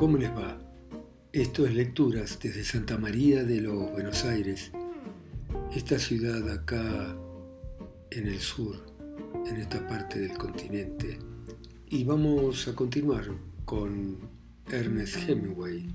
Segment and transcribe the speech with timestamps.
[0.00, 0.58] ¿Cómo les va?
[1.30, 4.72] Esto es Lecturas desde Santa María de los Buenos Aires,
[5.76, 7.14] esta ciudad acá
[8.10, 8.76] en el sur,
[9.46, 11.18] en esta parte del continente.
[11.90, 13.26] Y vamos a continuar
[13.66, 14.16] con
[14.72, 15.86] Ernest Hemingway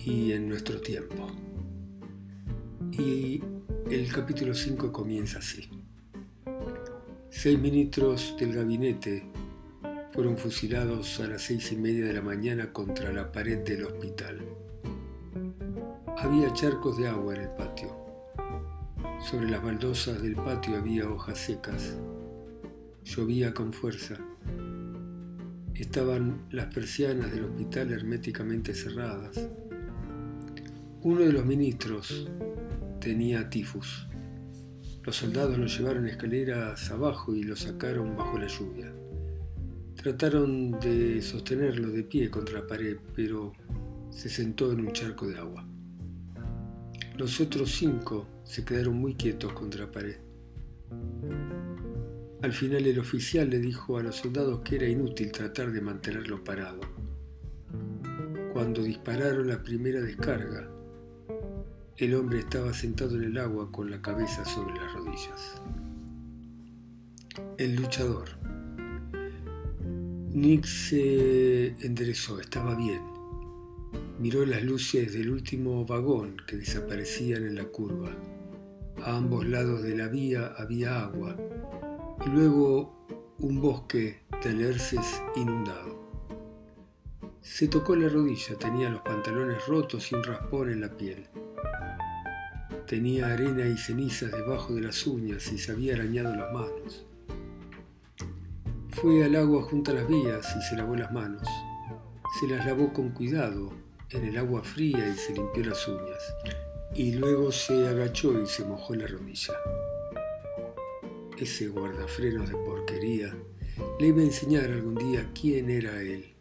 [0.00, 1.26] y en nuestro tiempo.
[2.92, 3.40] Y
[3.90, 5.66] el capítulo 5 comienza así.
[7.30, 9.33] Seis ministros del gabinete
[10.14, 14.38] fueron fusilados a las seis y media de la mañana contra la pared del hospital.
[16.16, 17.96] Había charcos de agua en el patio.
[19.28, 21.96] Sobre las baldosas del patio había hojas secas.
[23.02, 24.16] Llovía con fuerza.
[25.74, 29.48] Estaban las persianas del hospital herméticamente cerradas.
[31.02, 32.30] Uno de los ministros
[33.00, 34.06] tenía tifus.
[35.02, 38.94] Los soldados lo llevaron escaleras abajo y lo sacaron bajo la lluvia.
[40.04, 43.54] Trataron de sostenerlo de pie contra la pared, pero
[44.10, 45.66] se sentó en un charco de agua.
[47.16, 50.16] Los otros cinco se quedaron muy quietos contra la pared.
[52.42, 56.44] Al final el oficial le dijo a los soldados que era inútil tratar de mantenerlo
[56.44, 56.82] parado.
[58.52, 60.68] Cuando dispararon la primera descarga,
[61.96, 65.62] el hombre estaba sentado en el agua con la cabeza sobre las rodillas.
[67.56, 68.53] El luchador.
[70.34, 73.00] Nick se enderezó, estaba bien.
[74.18, 78.10] Miró las luces del último vagón que desaparecían en la curva.
[79.04, 81.36] A ambos lados de la vía había agua
[82.26, 83.06] y luego
[83.38, 86.02] un bosque de alerces inundado.
[87.40, 91.28] Se tocó la rodilla, tenía los pantalones rotos y un raspón en la piel.
[92.88, 97.06] Tenía arena y cenizas debajo de las uñas y se había arañado las manos.
[98.94, 101.46] Fue al agua junto a las vías y se lavó las manos.
[102.38, 103.72] Se las lavó con cuidado
[104.10, 106.34] en el agua fría y se limpió las uñas.
[106.94, 109.54] Y luego se agachó y se mojó la rodilla.
[111.36, 113.34] Ese guardafrenos de porquería
[113.98, 116.32] le iba a enseñar algún día quién era él.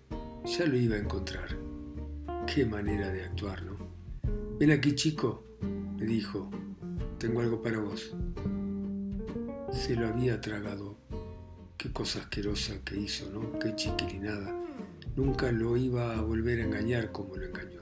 [0.46, 1.58] Ya lo iba a encontrar.
[2.46, 3.78] Qué manera de actuar, ¿no?
[4.60, 5.44] Ven aquí, chico,
[5.98, 6.50] le dijo,
[7.18, 8.16] tengo algo para vos.
[9.72, 10.93] Se lo había tragado.
[11.78, 13.60] Qué cosa asquerosa que hizo, ¿no?
[13.60, 14.56] Qué chiquilinada.
[15.16, 17.82] Nunca lo iba a volver a engañar como lo engañó.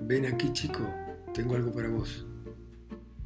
[0.00, 0.88] Ven aquí, chico,
[1.34, 2.26] tengo algo para vos.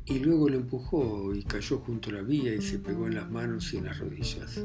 [0.05, 3.31] Y luego lo empujó y cayó junto a la vía y se pegó en las
[3.31, 4.65] manos y en las rodillas.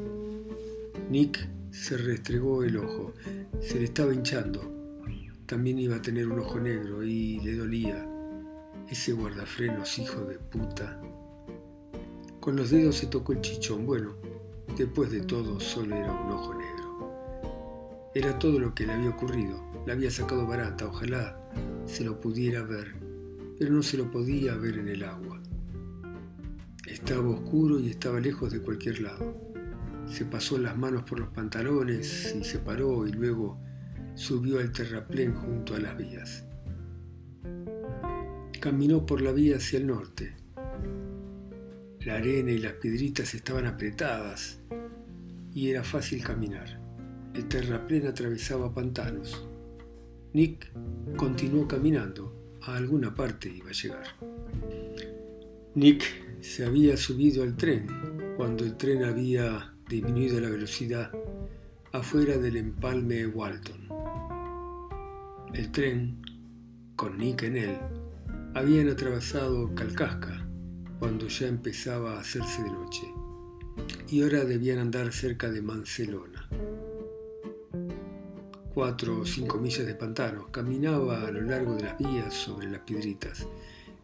[1.10, 3.14] Nick se restregó el ojo.
[3.60, 4.74] Se le estaba hinchando.
[5.46, 8.06] También iba a tener un ojo negro y le dolía
[8.90, 11.00] ese guardafrenos, hijo de puta.
[12.40, 13.86] Con los dedos se tocó el chichón.
[13.86, 14.16] Bueno,
[14.76, 16.78] después de todo, solo era un ojo negro.
[18.14, 19.62] Era todo lo que le había ocurrido.
[19.86, 20.86] La había sacado barata.
[20.86, 21.38] Ojalá
[21.86, 22.94] se lo pudiera ver,
[23.58, 25.40] pero no se lo podía ver en el agua.
[26.86, 29.36] Estaba oscuro y estaba lejos de cualquier lado.
[30.06, 33.60] Se pasó las manos por los pantalones y se paró y luego
[34.14, 36.44] subió al terraplén junto a las vías.
[38.60, 40.34] Caminó por la vía hacia el norte.
[42.08, 44.60] La arena y las piedritas estaban apretadas
[45.52, 46.80] y era fácil caminar.
[47.34, 49.46] El terraplén atravesaba pantanos.
[50.32, 50.72] Nick
[51.18, 52.56] continuó caminando.
[52.62, 54.06] A alguna parte iba a llegar.
[55.74, 56.02] Nick
[56.40, 57.86] se había subido al tren
[58.38, 61.12] cuando el tren había disminuido la velocidad
[61.92, 63.86] afuera del empalme Walton.
[65.52, 66.22] El tren,
[66.96, 67.76] con Nick en él,
[68.54, 70.47] habían atravesado Calcasca
[70.98, 73.12] cuando ya empezaba a hacerse de noche
[74.08, 76.48] y ahora debían andar cerca de Mancelona.
[78.74, 82.80] Cuatro o cinco millas de pantano, caminaba a lo largo de las vías sobre las
[82.80, 83.46] piedritas.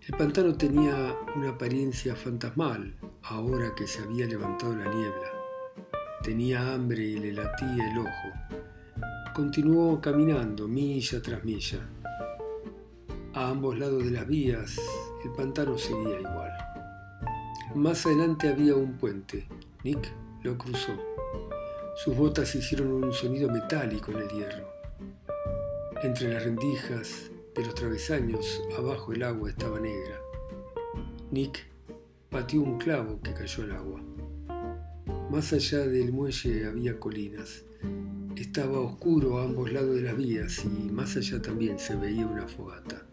[0.07, 5.31] El pantano tenía una apariencia fantasmal ahora que se había levantado la niebla.
[6.23, 9.33] Tenía hambre y le latía el ojo.
[9.35, 11.81] Continuó caminando milla tras milla
[13.35, 14.77] a ambos lados de las vías
[15.25, 16.74] el pantano seguía igual.
[17.75, 19.49] Más adelante había un puente.
[19.83, 20.13] Nick
[20.45, 20.93] lo cruzó.
[21.97, 24.69] Sus botas hicieron un sonido metálico en el hierro.
[26.05, 30.21] Entre las rendijas de los travesaños, abajo el agua estaba negra.
[31.33, 31.67] Nick
[32.31, 34.01] pateó un clavo que cayó al agua.
[35.33, 37.65] Más allá del muelle había colinas.
[38.37, 42.47] Estaba oscuro a ambos lados de las vías y más allá también se veía una
[42.47, 43.04] fogata.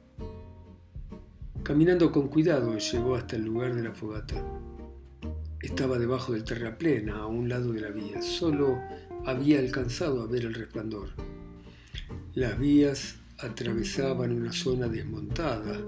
[1.63, 4.44] Caminando con cuidado llegó hasta el lugar de la fogata.
[5.62, 8.19] Estaba debajo del terraplén, a un lado de la vía.
[8.24, 8.81] Solo
[9.28, 11.10] había alcanzado a ver el resplandor.
[12.34, 15.80] Las vías atravesaban una zona desmontada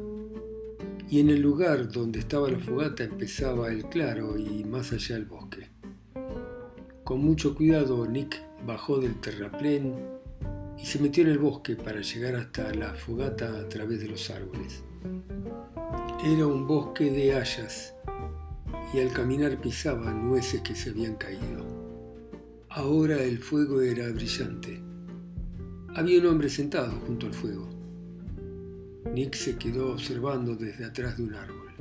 [1.10, 5.26] y en el lugar donde estaba la fogata empezaba el claro y más allá el
[5.26, 5.70] bosque.
[7.04, 9.96] Con mucho cuidado Nick bajó del terraplén
[10.78, 14.30] y se metió en el bosque para llegar hasta la fogata a través de los
[14.30, 14.84] árboles.
[16.26, 17.94] Era un bosque de hayas
[18.94, 21.66] y al caminar pisaba nueces que se habían caído.
[22.70, 24.82] Ahora el fuego era brillante.
[25.94, 27.70] Había un hombre sentado junto al fuego.
[29.14, 31.74] Nick se quedó observando desde atrás de un árbol.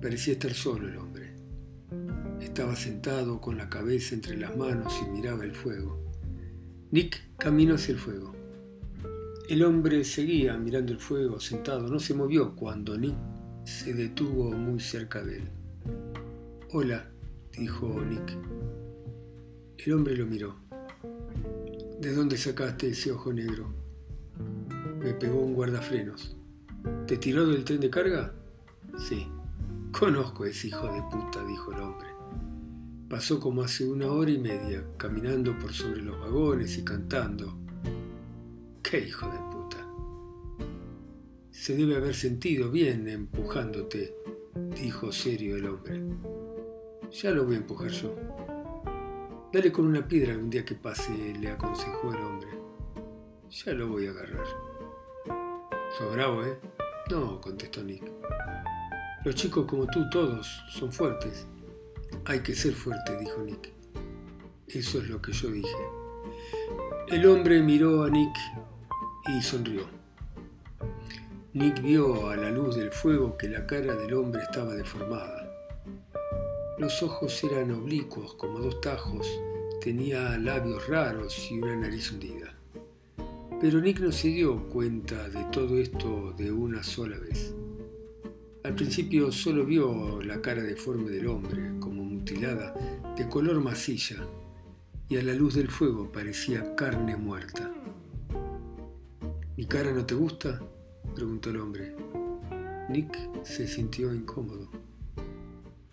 [0.00, 1.34] Parecía estar solo el hombre.
[2.40, 6.02] Estaba sentado con la cabeza entre las manos y miraba el fuego.
[6.90, 8.39] Nick caminó hacia el fuego.
[9.50, 11.88] El hombre seguía mirando el fuego, sentado.
[11.88, 13.16] No se movió cuando Nick
[13.64, 15.48] se detuvo muy cerca de él.
[16.70, 17.10] Hola,
[17.58, 18.38] dijo Nick.
[19.84, 20.54] El hombre lo miró.
[22.00, 23.74] ¿De dónde sacaste ese ojo negro?
[25.00, 26.36] Me pegó un guardafrenos.
[27.08, 28.32] ¿Te tiró del tren de carga?
[28.98, 29.26] Sí.
[29.90, 32.08] Conozco a ese hijo de puta, dijo el hombre.
[33.08, 37.59] Pasó como hace una hora y media, caminando por sobre los vagones y cantando.
[38.90, 39.76] ¡Qué hijo de puta!
[41.52, 44.16] Se debe haber sentido bien empujándote,
[44.82, 46.02] dijo serio el hombre.
[47.12, 48.16] Ya lo voy a empujar yo.
[49.52, 52.48] Dale con una piedra algún día que pase, le aconsejó el hombre.
[53.64, 54.46] Ya lo voy a agarrar.
[55.96, 56.58] Sos bravo, ¿eh?
[57.12, 58.10] No, contestó Nick.
[59.24, 61.46] Los chicos como tú, todos, son fuertes.
[62.24, 63.72] Hay que ser fuerte, dijo Nick.
[64.66, 65.78] Eso es lo que yo dije.
[67.06, 68.36] El hombre miró a Nick
[69.38, 69.86] y sonrió.
[71.52, 75.50] Nick vio a la luz del fuego que la cara del hombre estaba deformada.
[76.78, 79.26] Los ojos eran oblicuos como dos tajos,
[79.80, 82.54] tenía labios raros y una nariz hundida.
[83.60, 87.54] Pero Nick no se dio cuenta de todo esto de una sola vez.
[88.62, 92.74] Al principio solo vio la cara deforme del hombre, como mutilada,
[93.16, 94.16] de color masilla,
[95.08, 97.70] y a la luz del fuego parecía carne muerta.
[99.60, 100.58] ¿Mi cara no te gusta?
[101.14, 101.94] preguntó el hombre.
[102.88, 104.70] Nick se sintió incómodo.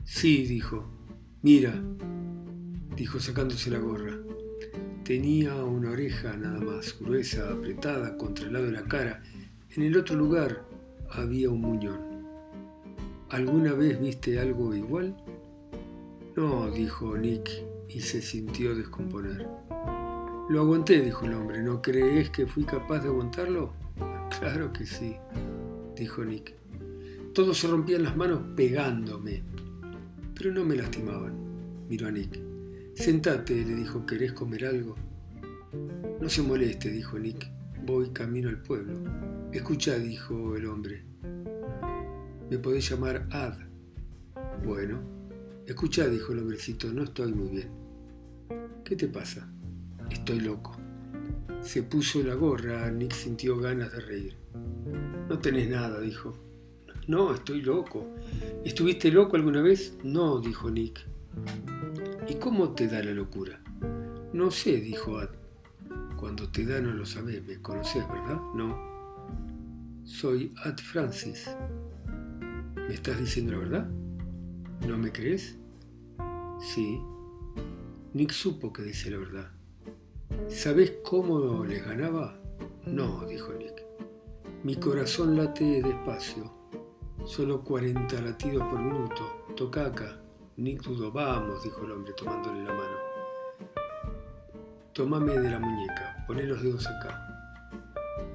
[0.05, 0.89] Sí, dijo.
[1.41, 1.73] Mira,
[2.95, 4.17] dijo sacándose la gorra.
[5.03, 9.21] Tenía una oreja nada más, gruesa, apretada contra el lado de la cara.
[9.75, 10.65] En el otro lugar
[11.09, 12.25] había un muñón.
[13.27, 15.13] ¿Alguna vez viste algo igual?
[16.37, 17.49] No, dijo Nick
[17.89, 19.45] y se sintió descomponer.
[20.49, 21.61] Lo aguanté, dijo el hombre.
[21.61, 23.73] ¿No crees que fui capaz de aguantarlo?
[24.39, 25.15] Claro que sí,
[25.95, 26.55] dijo Nick.
[27.33, 29.43] Todos se rompían las manos pegándome
[30.37, 31.33] pero no me lastimaban.
[31.89, 32.39] Miró a Nick.
[32.93, 34.95] Sentate, le dijo, ¿querés comer algo?
[36.21, 37.49] No se moleste, dijo Nick.
[37.83, 38.93] Voy camino al pueblo.
[39.51, 41.03] Escucha, dijo el hombre.
[42.49, 43.57] Me podés llamar Ad.
[44.63, 44.99] Bueno.
[45.65, 47.69] Escucha, dijo el hombrecito, no estoy muy bien.
[48.85, 49.51] ¿Qué te pasa?
[50.09, 50.75] Estoy loco.
[51.61, 54.37] Se puso la gorra, Nick sintió ganas de reír.
[55.27, 56.33] No tenés nada, dijo.
[57.07, 58.07] No, estoy loco.
[58.65, 59.97] ¿Estuviste loco alguna vez?
[60.03, 61.05] No, dijo Nick.
[62.27, 63.61] ¿Y cómo te da la locura?
[64.33, 65.29] No sé, dijo Ad.
[66.17, 68.39] Cuando te da no lo sabes, me conoces, ¿verdad?
[68.55, 68.75] No.
[70.03, 71.49] Soy Ad Francis.
[72.75, 73.89] ¿Me estás diciendo la verdad?
[74.87, 75.57] ¿No me crees?
[76.73, 76.99] Sí.
[78.13, 79.56] Nick supo que dice la verdad.
[80.47, 82.37] ¿Sabes cómo les ganaba?
[82.85, 83.83] No, dijo Nick.
[84.63, 86.57] Mi corazón late despacio
[87.25, 89.43] Solo 40 latidos por minuto.
[89.57, 90.17] Toca acá.
[90.55, 91.11] Nick dudó.
[91.11, 92.97] Vamos, dijo el hombre tomándole la mano.
[94.93, 96.23] Tómame de la muñeca.
[96.25, 97.21] Poné los dedos acá.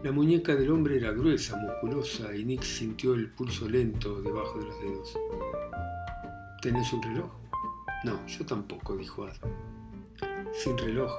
[0.02, 4.66] La muñeca del hombre era gruesa, musculosa, y Nick sintió el pulso lento debajo de
[4.66, 5.18] los dedos.
[6.60, 7.30] ¿Tenés un reloj?
[8.04, 9.36] No, yo tampoco, dijo Ad.
[10.52, 11.10] Sin reloj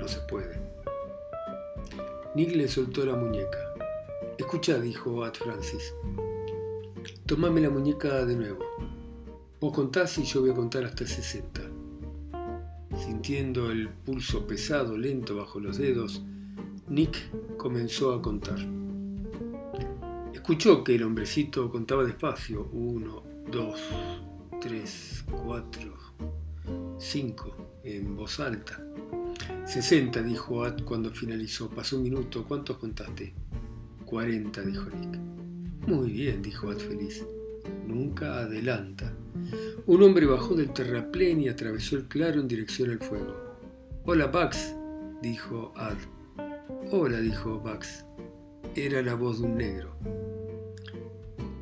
[0.00, 0.60] no se puede.
[2.34, 3.58] Nick le soltó la muñeca.
[4.36, 5.94] Escucha, dijo Ad Francis.
[7.26, 8.64] Tomame la muñeca de nuevo.
[9.60, 11.60] Vos contás y yo voy a contar hasta 60.
[12.96, 16.22] Sintiendo el pulso pesado, lento bajo los dedos,
[16.88, 18.58] Nick comenzó a contar.
[20.32, 22.68] Escuchó que el hombrecito contaba despacio.
[22.72, 23.80] Uno, dos,
[24.60, 25.94] tres, cuatro,
[26.98, 28.87] cinco, en voz alta.
[29.68, 31.68] 60, dijo Ad cuando finalizó.
[31.68, 32.42] Pasó un minuto.
[32.48, 33.34] ¿Cuántos contaste?
[34.06, 35.20] 40, dijo Nick.
[35.86, 37.22] Muy bien, dijo Ad feliz.
[37.86, 39.12] Nunca adelanta.
[39.84, 43.36] Un hombre bajó del terraplén y atravesó el claro en dirección al fuego.
[44.06, 44.74] Hola, Pax,
[45.20, 45.98] dijo Ad.
[46.90, 48.06] Hola, dijo Bugs.
[48.74, 49.94] Era la voz de un negro.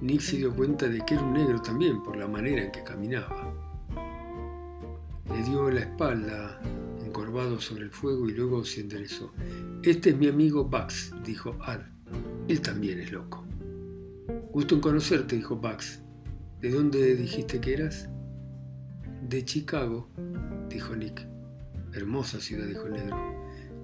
[0.01, 2.85] Nick se dio cuenta de que era un negro también por la manera en que
[2.85, 3.53] caminaba.
[5.29, 6.61] Le dio la espalda,
[7.17, 9.33] encorvado sobre el fuego, y luego se enderezó.
[9.83, 11.81] Este es mi amigo Bugs, dijo Ad.
[12.47, 13.43] Él también es loco.
[14.53, 16.03] Gusto en conocerte, dijo Bugs.
[16.61, 18.11] ¿De dónde dijiste que eras?
[19.27, 20.11] De Chicago,
[20.69, 21.27] dijo Nick.
[21.95, 23.17] Hermosa ciudad, dijo el negro.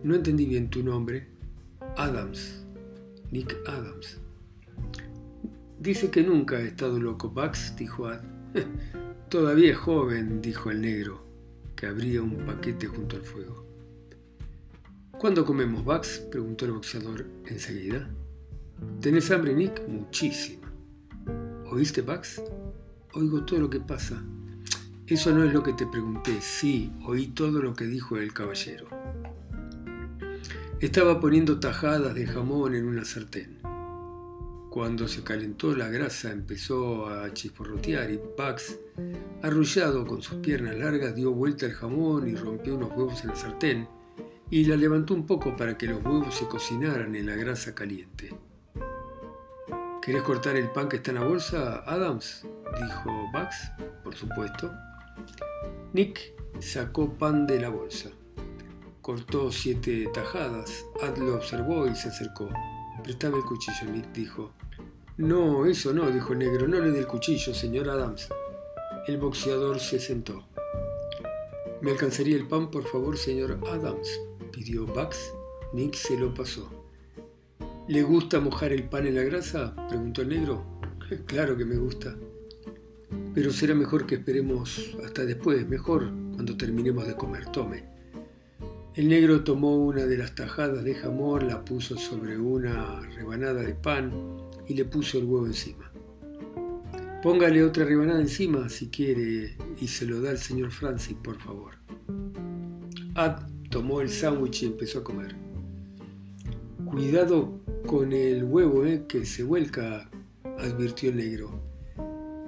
[0.02, 1.30] No entendí bien tu nombre.
[1.96, 2.66] Adams.
[3.30, 4.20] Nick Adams.
[5.80, 8.20] Dice que nunca ha estado loco, Bugs, dijo Ad.
[9.30, 11.31] Todavía es joven, dijo el negro,
[11.82, 13.66] que abría un paquete junto al fuego.
[15.18, 16.20] ¿Cuándo comemos, Bugs?
[16.30, 18.08] preguntó el boxeador enseguida.
[19.00, 19.88] ¿Tenés hambre, Nick?
[19.88, 20.72] Muchísima.
[21.72, 22.40] ¿Oíste, Bugs?
[23.14, 24.22] Oigo todo lo que pasa.
[25.08, 26.40] Eso no es lo que te pregunté.
[26.40, 28.86] Sí, oí todo lo que dijo el caballero.
[30.78, 33.58] Estaba poniendo tajadas de jamón en una sartén.
[34.72, 38.78] Cuando se calentó la grasa empezó a chisporrotear y Bugs,
[39.42, 43.36] arrullado con sus piernas largas, dio vuelta al jamón y rompió unos huevos en la
[43.36, 43.88] sartén
[44.48, 48.34] y la levantó un poco para que los huevos se cocinaran en la grasa caliente.
[50.00, 52.46] ¿Querés cortar el pan que está en la bolsa, Adams?
[52.74, 54.72] dijo Bugs, por supuesto.
[55.92, 58.08] Nick sacó pan de la bolsa.
[59.02, 60.86] Cortó siete tajadas.
[61.02, 62.48] Ad lo observó y se acercó.
[63.02, 64.54] Préstame el cuchillo, Nick dijo.
[65.22, 66.66] No, eso no, dijo el negro.
[66.66, 68.28] No le dé el cuchillo, señor Adams.
[69.06, 70.42] El boxeador se sentó.
[71.80, 74.20] ¿Me alcanzaría el pan, por favor, señor Adams?
[74.50, 75.32] pidió Bugs.
[75.74, 76.68] Nick se lo pasó.
[77.86, 79.76] ¿Le gusta mojar el pan en la grasa?
[79.88, 80.64] preguntó el negro.
[81.26, 82.16] Claro que me gusta.
[83.32, 87.46] Pero será mejor que esperemos hasta después, mejor cuando terminemos de comer.
[87.52, 87.84] Tome.
[88.96, 93.74] El negro tomó una de las tajadas de jamón, la puso sobre una rebanada de
[93.74, 94.41] pan
[94.72, 95.92] y le puso el huevo encima.
[97.22, 101.74] Póngale otra rebanada encima si quiere y se lo da al señor Francis, por favor.
[103.14, 105.36] Ad tomó el sándwich y empezó a comer.
[106.86, 110.10] Cuidado con el huevo eh, que se vuelca,
[110.58, 111.60] advirtió el negro.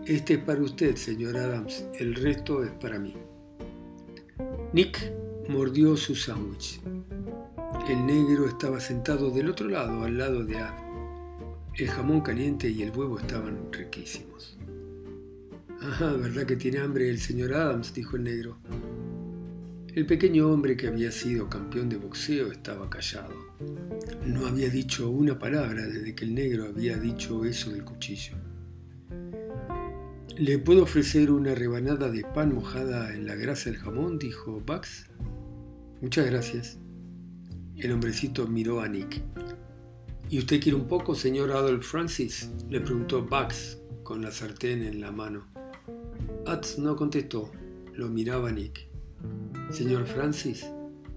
[0.07, 3.14] Este es para usted, señor Adams, el resto es para mí.
[4.73, 5.12] Nick
[5.49, 6.81] mordió su sándwich.
[7.87, 10.84] El negro estaba sentado del otro lado, al lado de Ad.
[11.76, 14.57] El jamón caliente y el huevo estaban riquísimos.
[15.81, 17.93] Ajá, ¿verdad que tiene hambre el señor Adams?
[17.93, 18.59] dijo el negro.
[19.93, 23.35] El pequeño hombre que había sido campeón de boxeo estaba callado.
[24.25, 28.37] No había dicho una palabra desde que el negro había dicho eso del cuchillo.
[30.38, 34.21] ¿Le puedo ofrecer una rebanada de pan mojada en la grasa del jamón?
[34.21, 35.11] dijo Bugs.
[36.00, 36.78] Muchas gracias.
[37.76, 39.23] El hombrecito miró a Nick.
[40.31, 42.50] ¿Y usted quiere un poco, señor Adolf Francis?
[42.71, 45.47] le preguntó Bugs con la sartén en la mano.
[46.47, 47.52] Ads no contestó,
[47.93, 48.88] lo miraba Nick.
[49.71, 50.66] Señor Francis,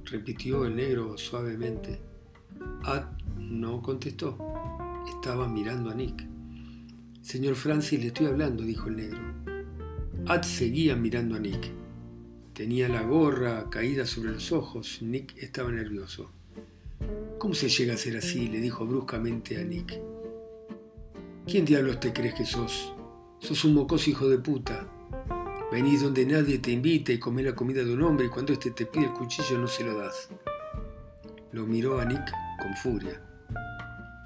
[0.06, 2.02] repitió el negro suavemente.
[2.84, 3.06] Ad
[3.38, 4.38] no contestó.
[5.08, 6.28] Estaba mirando a Nick.
[7.22, 9.20] Señor Francis, le estoy hablando, dijo el negro.
[10.28, 11.72] Ad seguía mirando a Nick.
[12.54, 15.02] Tenía la gorra caída sobre los ojos.
[15.02, 16.32] Nick estaba nervioso.
[17.40, 18.48] ¿Cómo se llega a ser así?
[18.48, 20.00] le dijo bruscamente a Nick.
[21.46, 22.96] ¿Quién diablos te crees que sos?
[23.40, 24.88] Sos un mocoso hijo de puta.
[25.72, 28.72] Venís donde nadie te invita y comés la comida de un hombre y cuando éste
[28.72, 30.30] te pide el cuchillo no se lo das.
[31.52, 32.26] Lo miró a Nick
[32.60, 33.22] con furia.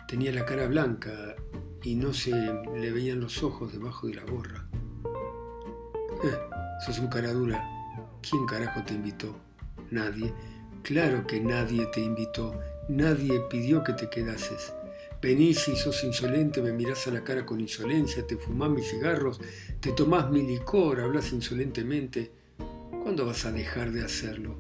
[0.08, 1.36] Tenía la cara blanca
[1.84, 4.68] y no se le veían los ojos debajo de la gorra.
[6.24, 6.38] Eh,
[6.86, 7.62] sos un cara dura.
[8.22, 9.36] ¿Quién carajo te invitó?
[9.90, 10.34] Nadie.
[10.82, 12.58] Claro que nadie te invitó.
[12.92, 14.74] Nadie pidió que te quedases.
[15.22, 19.40] Venís y sos insolente, me mirás a la cara con insolencia, te fumás mis cigarros,
[19.80, 22.32] te tomás mi licor, hablas insolentemente.
[23.02, 24.58] ¿Cuándo vas a dejar de hacerlo?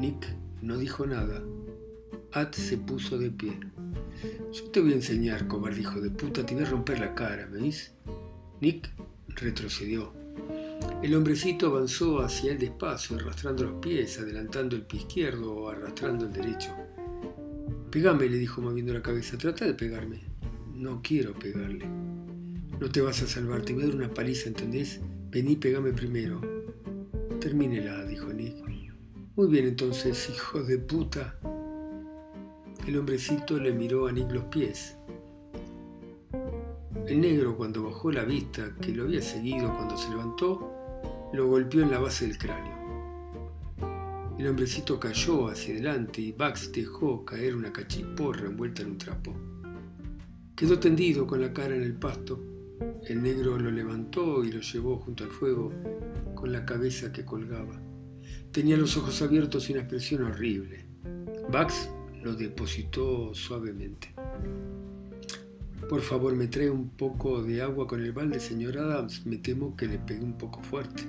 [0.00, 0.26] Nick
[0.62, 1.40] no dijo nada.
[2.32, 3.56] Ad se puso de pie.
[4.52, 7.46] Yo te voy a enseñar, cobarde hijo de puta, te voy a romper la cara,
[7.46, 7.92] ¿me ves?
[8.60, 8.90] Nick
[9.28, 10.12] retrocedió.
[11.04, 16.26] El hombrecito avanzó hacia él despacio, arrastrando los pies, adelantando el pie izquierdo o arrastrando
[16.26, 16.74] el derecho.
[17.90, 19.38] Pegame, le dijo moviendo la cabeza.
[19.38, 20.20] Trata de pegarme.
[20.74, 21.86] No quiero pegarle.
[22.80, 25.00] No te vas a salvar, te voy a dar una paliza, ¿entendés?
[25.30, 26.40] Vení, pegame primero.
[27.40, 28.68] Termínela, dijo Nick.
[29.38, 31.38] Muy bien entonces, hijo de puta.
[32.86, 34.96] El hombrecito le miró a Nick los pies.
[37.06, 40.72] El negro, cuando bajó la vista, que lo había seguido cuando se levantó,
[41.32, 42.77] lo golpeó en la base del cráneo.
[44.38, 49.34] El hombrecito cayó hacia adelante y Bax dejó caer una cachiporra envuelta en un trapo.
[50.54, 52.40] Quedó tendido con la cara en el pasto.
[53.04, 55.72] El negro lo levantó y lo llevó junto al fuego
[56.36, 57.82] con la cabeza que colgaba.
[58.52, 60.86] Tenía los ojos abiertos y una expresión horrible.
[61.50, 61.90] Bax
[62.22, 64.14] lo depositó suavemente.
[65.88, 69.26] Por favor, me trae un poco de agua con el balde, señor Adams.
[69.26, 71.04] Me temo que le pegué un poco fuerte.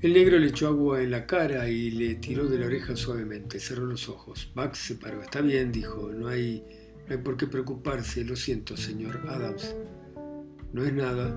[0.00, 3.58] El negro le echó agua en la cara y le tiró de la oreja suavemente.
[3.58, 4.48] Cerró los ojos.
[4.54, 5.20] Bax se paró.
[5.20, 6.12] Está bien, dijo.
[6.12, 6.62] No hay,
[7.08, 8.24] no hay por qué preocuparse.
[8.24, 9.74] Lo siento, señor Adams.
[10.72, 11.36] No es nada.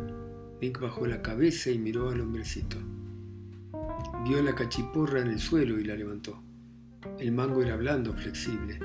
[0.61, 2.77] Nick bajó la cabeza y miró al hombrecito.
[4.25, 6.43] Vio la cachiporra en el suelo y la levantó.
[7.17, 8.77] El mango era blando, flexible.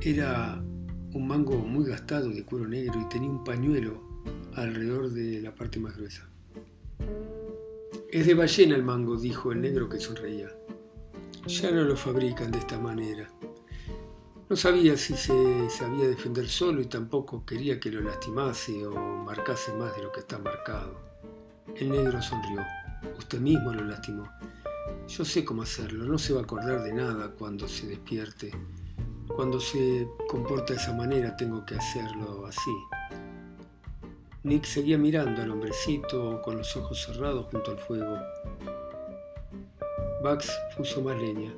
[0.00, 0.62] Era
[1.14, 4.22] un mango muy gastado de cuero negro y tenía un pañuelo
[4.54, 6.28] alrededor de la parte más gruesa.
[8.10, 10.48] Es de ballena el mango, dijo el negro que sonreía.
[11.48, 13.28] Ya no lo fabrican de esta manera.
[14.48, 19.72] No sabía si se sabía defender solo y tampoco quería que lo lastimase o marcase
[19.72, 21.00] más de lo que está marcado.
[21.74, 22.64] El negro sonrió.
[23.18, 24.30] Usted mismo lo lastimó.
[25.08, 28.52] Yo sé cómo hacerlo, no se va a acordar de nada cuando se despierte.
[29.26, 32.70] Cuando se comporta de esa manera tengo que hacerlo así.
[34.46, 38.16] Nick seguía mirando al hombrecito con los ojos cerrados junto al fuego.
[40.22, 41.52] Bugs puso más leña.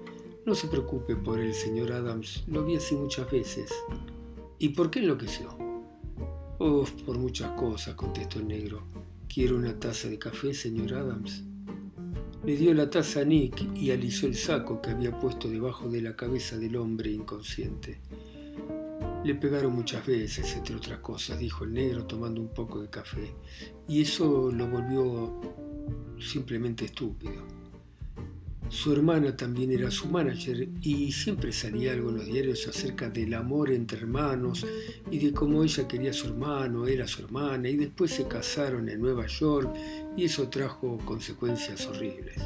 [0.46, 3.70] No se preocupe por el señor Adams, lo vi así muchas veces.
[4.58, 5.54] ¿Y por qué enloqueció?
[6.56, 8.86] Oh, por muchas cosas, contestó el negro.
[9.28, 11.44] ¿Quiere una taza de café, señor Adams?
[12.42, 16.00] Le dio la taza a Nick y alisó el saco que había puesto debajo de
[16.00, 18.00] la cabeza del hombre inconsciente.
[19.24, 23.34] Le pegaron muchas veces, entre otras cosas, dijo el negro tomando un poco de café,
[23.88, 25.40] y eso lo volvió
[26.18, 27.58] simplemente estúpido.
[28.68, 33.32] Su hermana también era su manager y siempre salía algo en los diarios acerca del
[33.32, 34.66] amor entre hermanos
[35.10, 38.90] y de cómo ella quería a su hermano, era su hermana y después se casaron
[38.90, 39.74] en Nueva York
[40.18, 42.42] y eso trajo consecuencias horribles.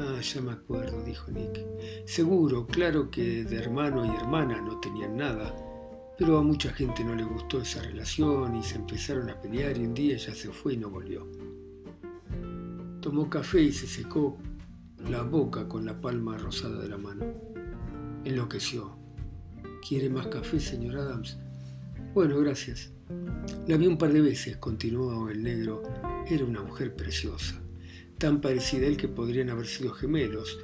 [0.00, 1.58] Ah, ya me acuerdo, dijo Nick.
[2.06, 5.52] Seguro, claro que de hermano y hermana no tenían nada,
[6.16, 9.86] pero a mucha gente no le gustó esa relación y se empezaron a pelear y
[9.86, 11.26] un día ella se fue y no volvió.
[13.00, 14.38] Tomó café y se secó
[15.10, 17.24] la boca con la palma rosada de la mano.
[18.24, 18.96] Enloqueció.
[19.86, 21.38] ¿Quiere más café, señor Adams?
[22.14, 22.92] Bueno, gracias.
[23.66, 25.82] La vi un par de veces, continuó el negro.
[26.28, 27.60] Era una mujer preciosa,
[28.18, 30.58] tan parecida a él que podrían haber sido gemelos.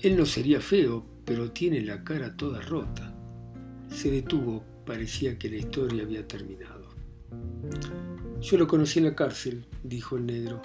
[0.00, 3.14] Él no sería feo, pero tiene la cara toda rota.
[3.90, 6.88] Se detuvo, parecía que la historia había terminado.
[8.40, 10.60] Yo lo conocí en la cárcel, dijo el negro.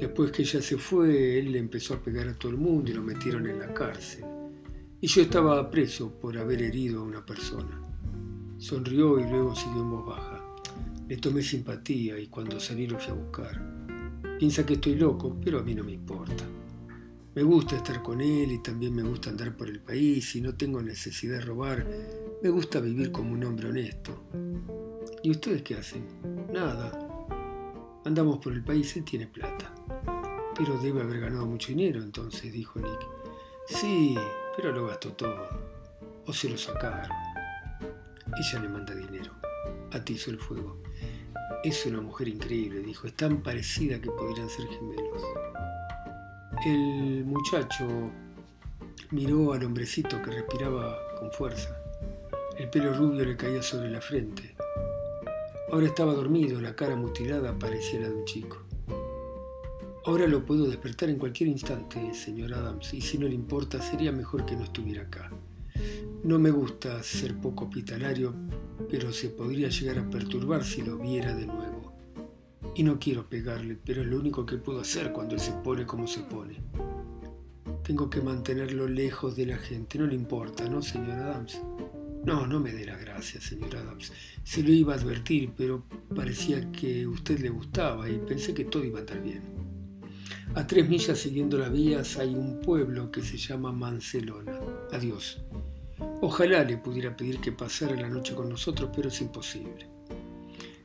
[0.00, 2.94] Después que ella se fue, él le empezó a pegar a todo el mundo y
[2.94, 4.24] lo metieron en la cárcel.
[5.00, 7.80] Y yo estaba preso por haber herido a una persona.
[8.58, 10.42] Sonrió y luego siguió en voz baja.
[11.06, 13.83] Le tomé simpatía y cuando salí lo fui a buscar.
[14.38, 16.44] Piensa que estoy loco, pero a mí no me importa.
[17.34, 20.54] Me gusta estar con él y también me gusta andar por el país y no
[20.54, 21.86] tengo necesidad de robar.
[22.42, 24.22] Me gusta vivir como un hombre honesto.
[25.22, 26.06] ¿Y ustedes qué hacen?
[26.52, 26.92] Nada.
[28.04, 29.74] Andamos por el país, él tiene plata.
[30.56, 33.06] Pero debe haber ganado mucho dinero entonces, dijo Nick.
[33.66, 34.14] Sí,
[34.56, 35.48] pero lo gastó todo.
[36.26, 37.10] O se lo sacaron.
[38.38, 39.32] Ella le manda dinero.
[39.92, 40.82] Atizó el fuego.
[41.64, 43.06] Es una mujer increíble, dijo.
[43.06, 45.22] Es tan parecida que podrían ser gemelos.
[46.66, 47.86] El muchacho
[49.10, 51.74] miró al hombrecito que respiraba con fuerza.
[52.58, 54.54] El pelo rubio le caía sobre la frente.
[55.72, 58.62] Ahora estaba dormido, la cara mutilada parecía la de un chico.
[60.04, 64.12] Ahora lo puedo despertar en cualquier instante, señor Adams, y si no le importa, sería
[64.12, 65.30] mejor que no estuviera acá.
[66.22, 68.34] No me gusta ser poco hospitalario,
[68.96, 71.92] pero se podría llegar a perturbar si lo viera de nuevo.
[72.76, 75.84] Y no quiero pegarle, pero es lo único que puedo hacer cuando él se pone
[75.84, 76.60] como se pone.
[77.82, 81.60] Tengo que mantenerlo lejos de la gente, no le importa, ¿no, señor Adams?
[82.24, 84.12] No, no me dé la gracia, señor Adams.
[84.44, 85.82] Se lo iba a advertir, pero
[86.14, 89.42] parecía que a usted le gustaba y pensé que todo iba a estar bien.
[90.54, 94.60] A tres millas siguiendo las vías hay un pueblo que se llama Mancelona.
[94.92, 95.42] Adiós.
[96.26, 99.86] Ojalá le pudiera pedir que pasara la noche con nosotros, pero es imposible.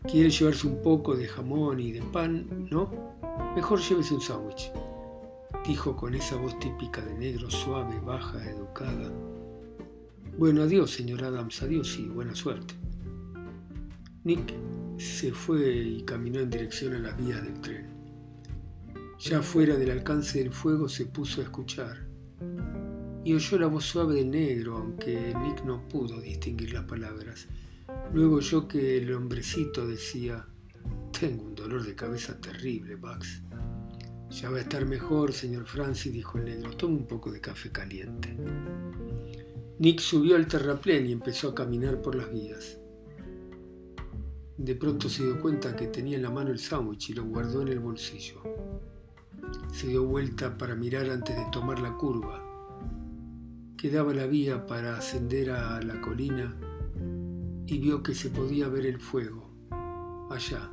[0.03, 2.67] ¿Quiere llevarse un poco de jamón y de pan?
[2.69, 3.15] ¿No?
[3.55, 4.69] Mejor llévese un sándwich.
[5.65, 9.09] Dijo con esa voz típica de negro, suave, baja, educada.
[10.37, 12.73] Bueno, adiós, señor Adams, adiós y buena suerte.
[14.25, 14.53] Nick
[14.97, 17.87] se fue y caminó en dirección a las vías del tren.
[19.19, 22.08] Ya fuera del alcance del fuego se puso a escuchar.
[23.23, 27.47] Y oyó la voz suave del negro, aunque Nick no pudo distinguir las palabras.
[28.13, 30.45] Luego oyó que el hombrecito decía,
[31.19, 33.43] tengo un dolor de cabeza terrible, Bugs.
[34.29, 36.75] Ya va a estar mejor, señor Francis, dijo el negro.
[36.77, 38.37] Toma un poco de café caliente.
[39.79, 42.79] Nick subió al terraplén y empezó a caminar por las vías.
[44.57, 47.61] De pronto se dio cuenta que tenía en la mano el sándwich y lo guardó
[47.61, 48.41] en el bolsillo.
[49.71, 52.48] Se dio vuelta para mirar antes de tomar la curva.
[53.79, 56.53] Quedaba la vía para ascender a la colina
[57.65, 59.49] y vio que se podía ver el fuego
[60.29, 60.69] allá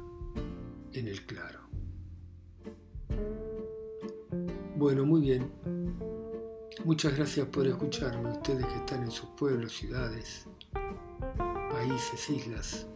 [0.93, 1.61] en el claro.
[4.75, 5.53] Bueno, muy bien.
[6.85, 10.49] Muchas gracias por escucharme, ustedes que están en sus pueblos, ciudades,
[11.71, 12.89] países, islas.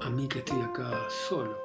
[0.00, 0.90] A mí que estoy acá
[1.28, 1.56] solo,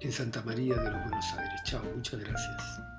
[0.00, 1.60] en Santa María de los Buenos Aires.
[1.66, 2.95] Chao, muchas gracias.